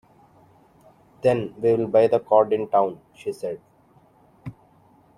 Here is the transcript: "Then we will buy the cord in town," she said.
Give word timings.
"Then 1.21 1.53
we 1.61 1.75
will 1.75 1.85
buy 1.85 2.07
the 2.07 2.19
cord 2.19 2.51
in 2.53 2.67
town," 2.69 2.99
she 3.13 3.31
said. 3.31 3.61